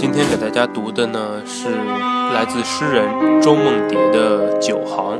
[0.00, 1.68] 今天给大家读的呢是
[2.32, 3.04] 来自诗人
[3.42, 5.18] 周梦蝶的《九行》。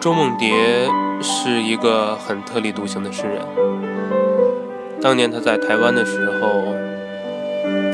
[0.00, 0.50] 周梦蝶
[1.22, 3.38] 是一个很特立独行的诗人。
[5.00, 6.74] 当年他在台湾的时候，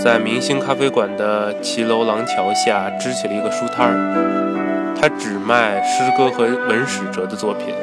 [0.02, 7.74] 在明星咖啡馆的骑楼廊桥下支起了一个书摊儿，他只卖诗歌和文史哲的作品。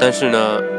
[0.00, 0.71] 但是呢。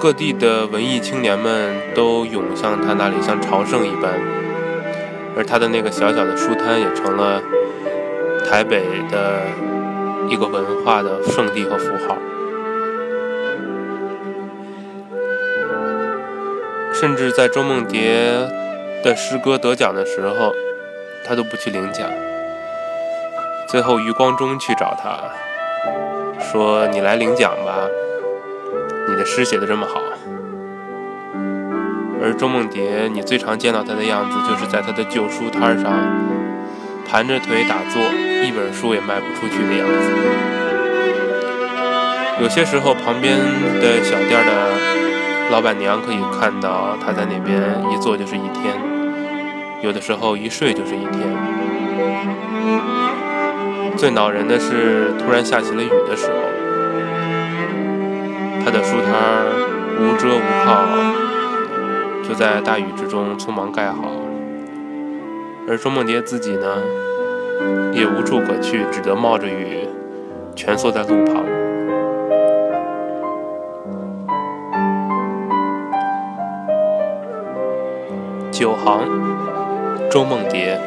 [0.00, 4.12] 各地的文艺青年们都涌向他那里，像朝圣一般，
[5.36, 7.42] 而他的那个小小的书摊也成了
[8.48, 9.42] 台北的
[10.28, 12.16] 一个文化的圣地和符号。
[16.94, 18.48] 甚至在周梦蝶
[19.02, 20.54] 的诗歌得奖的时候，
[21.26, 22.08] 他都不去领奖。
[23.66, 25.18] 最后，余光中去找他，
[26.40, 27.88] 说：“你来领奖吧。”
[29.08, 30.02] 你的诗写的这么好，
[32.22, 35.90] 而周梦蝶，你最常见到她的样子，就是在她的旧书摊上
[37.08, 38.02] 盘着腿打坐，
[38.44, 40.12] 一本书也卖不出去的样子。
[42.42, 43.38] 有些时候，旁边
[43.80, 44.52] 的小店的
[45.50, 47.58] 老板娘可以看到她在那边
[47.90, 48.76] 一坐就是一天，
[49.80, 51.34] 有的时候一睡就是一天。
[53.96, 56.57] 最恼人的是，突然下起了雨的时候。
[62.38, 64.12] 在大雨之中匆忙盖好，
[65.68, 66.76] 而周梦蝶自己呢，
[67.92, 69.88] 也无处可去，只得冒着雨
[70.54, 71.44] 蜷缩在路旁。
[78.52, 79.00] 九行，
[80.08, 80.78] 周梦蝶，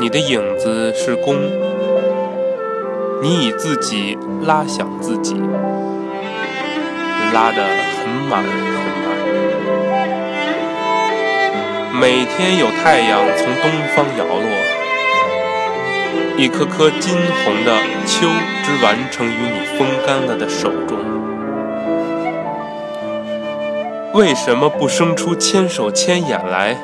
[0.00, 1.36] 你的影子是弓。
[3.20, 5.34] 你以自己拉响自己，
[7.32, 7.62] 拉得
[7.96, 9.06] 很满很满。
[12.00, 14.50] 每天有太阳从东方摇落，
[16.36, 17.14] 一颗颗金
[17.44, 17.72] 红的
[18.04, 18.26] 秋
[18.62, 20.98] 枝完成于你风干了的手中。
[24.12, 26.76] 为什么不生出千手千眼来？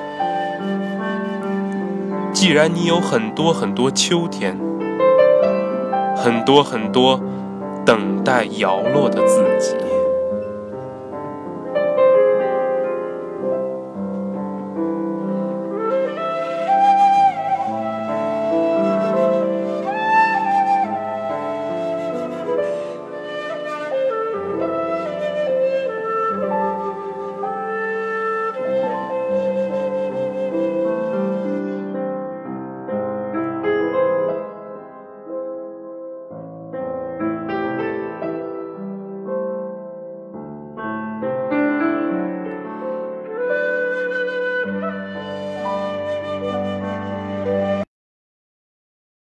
[2.33, 4.59] 既然你有很多很多秋天。
[6.15, 7.21] 很多很多
[7.85, 9.75] 等待摇落的自己。